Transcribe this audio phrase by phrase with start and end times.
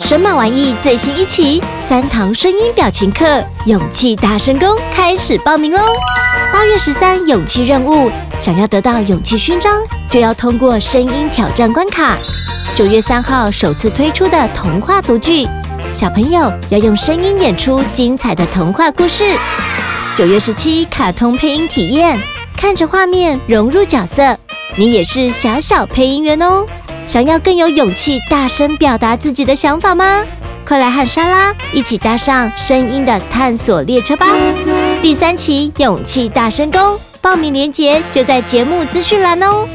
[0.00, 5.80] 神马玩意最新一期三堂声音表情课，勇气大声功开始报名喽！
[6.52, 12.16] 八月十三勇气任务，想要得到勇气勋章，就要通过声音挑战关卡。
[12.74, 15.48] 九月三号首次推出的童话读剧，
[15.92, 19.24] 小朋友要用声音演出精彩的童话故事。
[20.14, 22.20] 九月十七卡通配音体验，
[22.56, 24.38] 看着画面融入角色，
[24.76, 26.66] 你也是小小配音员哦。
[27.06, 30.24] 想要更有勇气大声表达自己的想法吗？
[30.66, 34.26] 快来和莎拉一起搭上声音的探索列车吧！
[35.00, 39.68] 第三期勇气大声公报名链接就在节目资讯栏哦。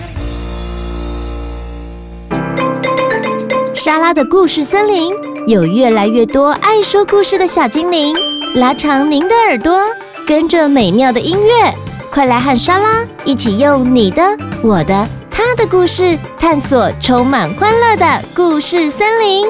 [3.74, 5.14] 莎拉的故事森林
[5.48, 8.14] 有越来越多爱说故事的小精灵，
[8.56, 9.80] 拉长您的耳朵，
[10.28, 11.74] 跟着美妙的音乐，
[12.12, 14.22] 快来和莎拉一起用你的、
[14.62, 15.08] 我的。
[15.44, 19.44] 他的故事，探索充满欢乐的故事森林。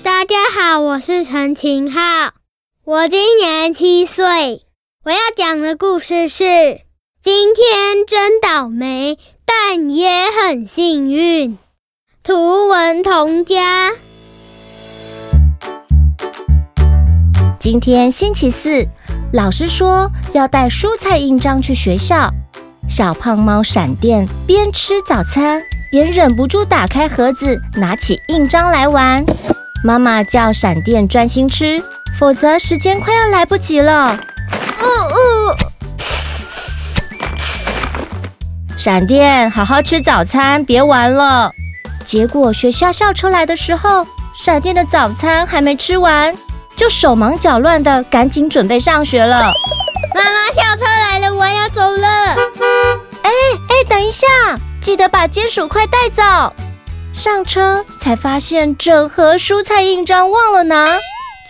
[0.00, 2.30] 大家好，我是陈晴浩，
[2.84, 4.62] 我今年七岁。
[5.04, 6.44] 我要讲的故事是：
[7.24, 11.58] 今天真倒霉，但也很幸运。
[12.22, 13.90] 图文同家。
[17.58, 18.86] 今天星期四。
[19.32, 22.28] 老师说要带蔬菜印章去学校。
[22.88, 29.24] 小胖猫闪电边吃早餐边忍不住打开盒子，拿起印章来玩。
[29.84, 31.80] 妈妈叫闪电专心吃，
[32.18, 34.18] 否则时间快要来不及了。
[34.80, 35.54] 呜呜。
[38.76, 41.52] 闪电，好好吃早餐，别玩了。
[42.04, 46.34] 结果学校校车来的时候，闪电的早餐还没吃完。
[46.80, 49.52] 就手忙脚乱的，赶紧准备上学了。
[50.14, 52.08] 妈妈，校车来了，我要走了。
[53.20, 53.30] 哎
[53.68, 54.26] 哎，等一下，
[54.80, 56.22] 记得把金属块带走。
[57.12, 60.86] 上车才发现整盒蔬菜印章忘了拿，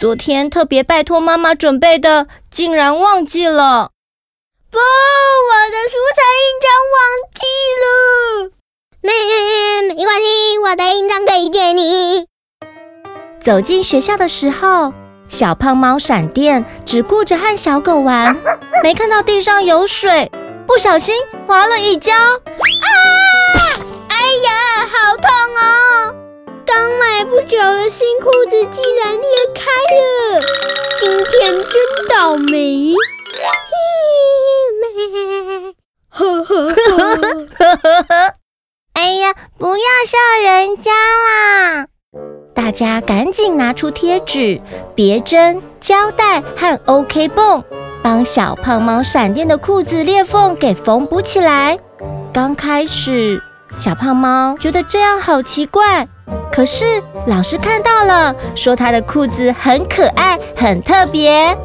[0.00, 3.90] 昨天特别拜托妈妈准备的，竟然忘记了。
[4.68, 6.98] 不，我的蔬菜印章忘
[7.38, 7.46] 记
[7.78, 8.50] 了。
[9.00, 12.26] 没没关系，我的印章可以借你。
[13.40, 14.92] 走进学校的时候。
[15.40, 18.36] 小胖猫闪电只顾着和小狗玩，
[18.84, 20.30] 没看到地上有水，
[20.66, 21.14] 不小心
[21.46, 22.12] 滑了一跤。
[22.12, 22.36] 啊！
[24.10, 24.50] 哎呀，
[24.84, 26.14] 好痛哦！
[26.66, 30.42] 刚买不久的新裤子竟然裂开了，
[31.00, 32.92] 今天真倒霉。
[36.10, 37.16] 呵呵呵呵
[37.56, 38.34] 呵呵！
[38.92, 41.86] 哎呀，不要笑人家啦！
[42.54, 44.60] 大家赶紧拿出贴纸、
[44.94, 47.64] 别针、胶带和 OK 绷，
[48.02, 51.78] 帮小胖猫闪电的裤子裂缝给缝补起来。
[52.32, 53.42] 刚开始，
[53.78, 56.06] 小胖猫觉得这样好奇怪，
[56.52, 61.56] 可是老师看到了，说他的裤子很可爱、很特别。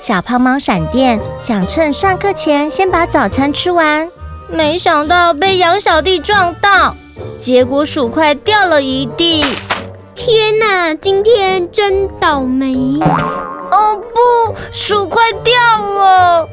[0.00, 4.08] 小胖猫闪电想趁上课前先把早餐吃完，
[4.48, 6.94] 没想到被羊小弟撞到，
[7.40, 9.42] 结果薯块掉了一地。
[10.14, 13.00] 天哪，今天真倒霉！
[13.70, 16.46] 哦不，薯块掉了。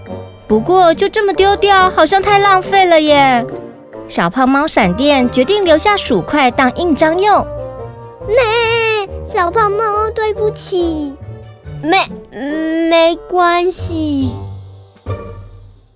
[0.47, 3.46] 不过就这么丢掉，好像太浪费了耶。
[4.08, 7.46] 小胖猫闪电决定留下薯块当印章用。
[8.26, 8.38] 咩，
[9.26, 11.14] 小胖猫，对不起。
[11.84, 11.97] 没，
[12.90, 14.31] 没关系。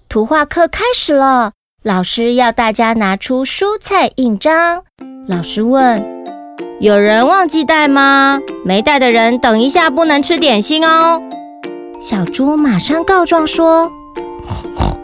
[0.09, 1.53] 图画课开始了，
[1.84, 4.84] 老师要大家拿出蔬菜印章。
[5.28, 6.06] 老师问。
[6.80, 8.40] 有人忘记带吗？
[8.64, 11.19] 没带的人，等一下不能吃点心哦。
[12.00, 13.92] 小猪马上告状说：“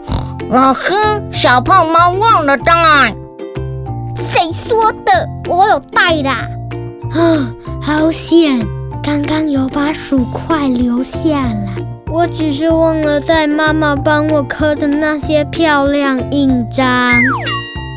[0.50, 0.92] 老师，
[1.32, 3.12] 小胖猫忘了带。”
[4.14, 5.28] 谁说的？
[5.48, 6.48] 我有带啦。
[7.12, 7.52] 啊，
[7.82, 8.64] 好险！
[9.02, 11.77] 刚刚有把薯块留下来。
[12.10, 16.86] 我只是忘了带妈妈帮我刻的那些漂亮印章。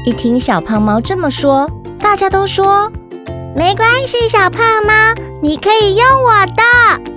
[0.06, 2.92] 一听小胖猫这么说，大家都说。
[3.56, 4.94] 没关系，小胖猫，
[5.42, 7.12] 你可以用我的。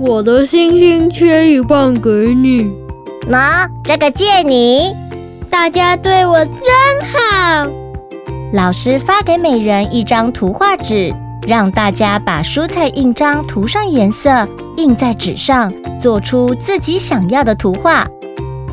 [0.00, 2.64] 我的星星切一半给你。
[3.28, 4.94] 喏，这个借你。
[5.50, 6.54] 大家对我真
[7.02, 7.70] 好。
[8.52, 11.12] 老师发给每人一张图画纸，
[11.46, 14.46] 让大家把蔬菜印章涂上颜色，
[14.78, 18.06] 印在纸上，做出自己想要的图画。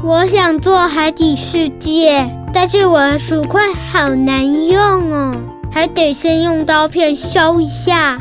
[0.04, 5.36] 我想做海底世界，但是我的薯块好难用哦。
[5.72, 8.20] 还得先用刀片削一下。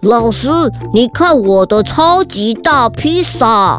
[0.00, 0.48] 老师，
[0.94, 3.78] 你看我的超级大披萨。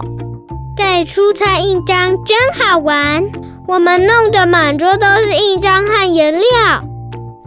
[0.77, 3.24] 盖蔬菜印章真好玩，
[3.68, 6.42] 我们弄得满桌都是印章和颜料。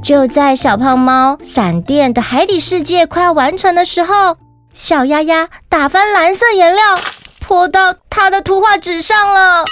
[0.02, 4.36] 就在小胖猫闪电的海底世界快要完成的时候，
[4.74, 6.98] 小丫丫打翻蓝色颜料，
[7.40, 9.60] 泼到它的图画纸上了。
[9.60, 9.64] 啊！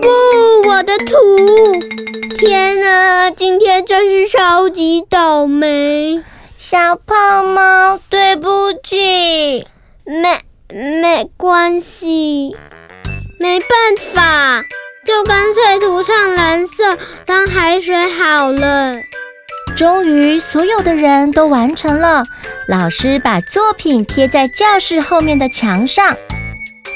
[0.00, 1.14] 不，我的图！
[2.34, 6.24] 天哪，今天真是超级倒霉。
[6.56, 9.66] 小胖猫，对不起。
[10.04, 12.56] 没，没关系，
[13.38, 13.68] 没办
[14.14, 14.62] 法。
[15.04, 18.96] 就干脆涂上蓝色当海水好了。
[19.76, 22.24] 终于，所有的人都完成了。
[22.72, 26.16] 老师把作品贴在教室后面的墙上。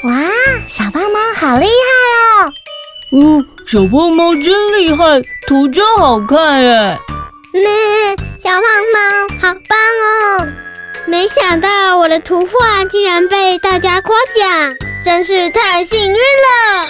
[0.05, 0.23] 哇，
[0.67, 2.53] 小胖猫好厉害哦！
[3.11, 6.97] 哦，小胖猫真厉害，图真好看哎！
[7.53, 7.69] 咩，
[8.39, 9.77] 小胖猫好棒
[10.39, 10.47] 哦！
[11.05, 14.75] 没想到我的图画竟然被大家夸奖，
[15.05, 16.87] 真是太幸运了。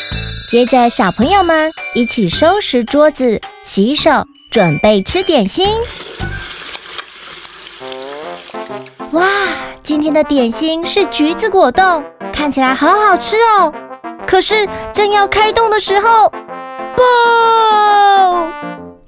[0.49, 5.67] 接着，小朋友们一起收拾桌子、洗手，准备吃点心。
[9.17, 9.25] 哇，
[9.81, 13.73] 今天的点心是橘子果冻，看起来好好吃哦。
[14.27, 16.31] 可是正要开动的时候，
[16.95, 17.01] 不！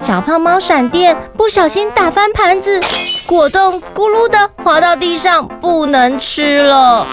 [0.03, 2.79] 小胖猫闪电不小心打翻盘子，
[3.27, 7.05] 果冻咕噜的滑到地上，不能吃了。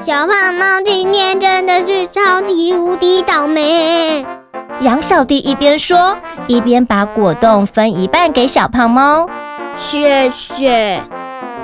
[0.00, 4.24] 小胖猫今天真的是超级无敌倒霉。
[4.80, 9.28] 羊小弟一边说，一边把果冻分一半给小胖猫。
[9.78, 11.02] 谢谢。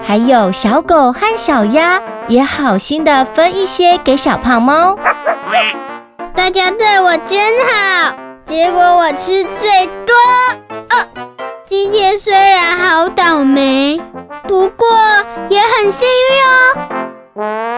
[0.07, 4.97] 还有小狗和小鸭也好心的分一些给小胖猫。
[6.35, 8.15] 大家对我真好，
[8.45, 10.15] 结果我吃最多。
[10.71, 11.07] 哦，
[11.67, 14.01] 今天虽然好倒霉，
[14.47, 14.87] 不过
[15.49, 17.71] 也很幸运哦。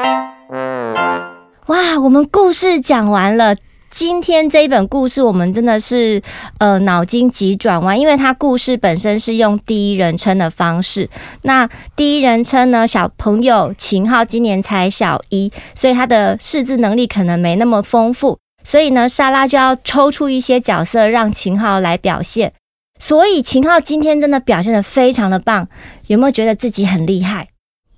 [1.66, 3.54] 哇，我们故事讲完了。
[3.96, 6.20] 今天这一本故事，我们真的是
[6.58, 11.08] 呃脑筋急转弯，因为它故事本身是用第一人称的方式。
[11.40, 11.66] 那
[11.96, 18.38] 第一人称呢，小朋友秦昊今年才小一，所以他的识字能力可能没那么丰富。
[18.62, 22.52] 所以呢，莎拉就要抽出一些角色让秦昊来表现。
[22.98, 25.68] 所以秦昊今天真的表现的非常的棒，
[26.08, 27.48] 有没有觉得自己很厉害？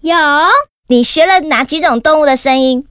[0.03, 0.15] 有。
[0.87, 2.87] 你学了哪几种动物的声音？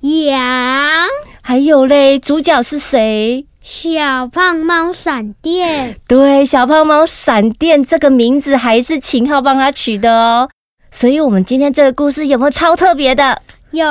[0.00, 1.06] 羊，
[1.42, 3.44] 还有嘞，主角是谁？
[3.62, 5.96] 小胖猫闪电。
[6.08, 10.48] 对，小胖猫闪电这个名字还是秦昊帮他取的哦。
[10.90, 13.40] 所以，我们今天这个故事有没有超特别的？
[13.72, 13.86] 有。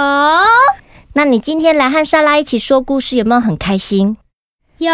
[1.13, 4.17] 那你今天来和莎拉一起说故事，有没有很开心？
[4.77, 4.89] 有，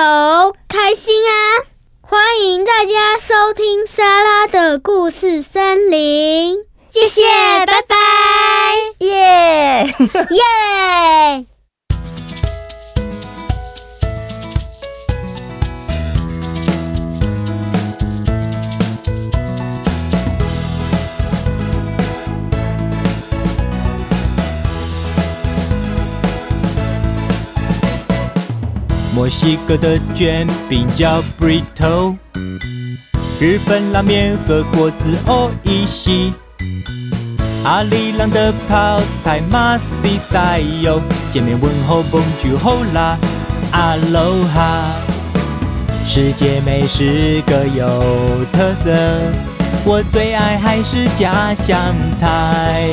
[0.67, 1.31] 开心啊！
[2.01, 6.57] 欢迎大家收听莎拉的故事森林。
[6.89, 7.21] 谢谢，
[7.65, 7.95] 拜拜，
[8.99, 9.83] 耶
[10.31, 10.43] 耶！
[29.27, 32.15] 墨西哥的卷饼叫 Brito，
[33.41, 36.31] 日本拉面和锅子欧伊西。
[37.65, 43.17] 阿里郎的泡菜马西塞哟，见面问候 Bonjour Hola
[43.73, 44.93] Aloha，
[46.05, 48.93] 世界美食各有特色，
[49.83, 52.89] 我最爱还是家乡菜。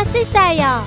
[0.00, 0.82] 马西塞哟，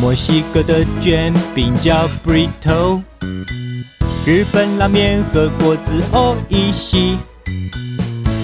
[0.00, 3.00] 墨西哥的卷饼叫 Burrito，
[4.26, 7.16] 日本拉面和锅子欧伊西，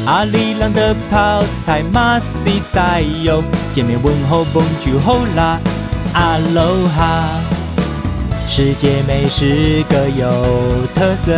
[0.07, 3.43] 阿里郎的泡菜马西塞哟，
[3.73, 5.59] 见面问候 Bonjour Hola
[6.15, 7.25] Aloha，
[8.47, 11.33] 世界美食各有特色，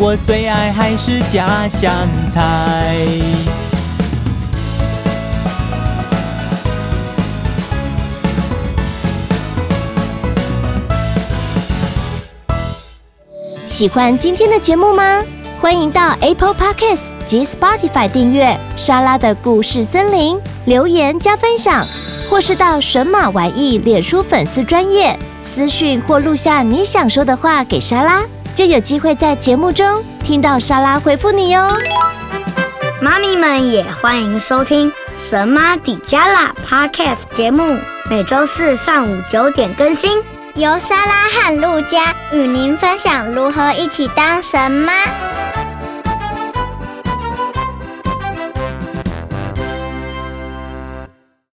[0.00, 1.92] 我最爱还是家乡
[2.28, 2.96] 菜。
[13.74, 15.20] 喜欢今天的节目吗？
[15.60, 21.84] 欢迎到 Apple Podcast 及 Spotify 订阅莎拉的故事森林，留言加分享，
[22.30, 28.22] 或是到神马玩意脸书粉丝专页私讯或录下你想说的话给莎拉，
[28.54, 31.68] 就有机会在节目中听到莎拉回复你哟。
[33.02, 37.76] 妈咪们也欢迎收听神马底加拉 Podcast 节目，
[38.08, 40.22] 每周四上午九点更新。
[40.56, 45.43] 由莎拉和路加与您分享如何一起当神妈。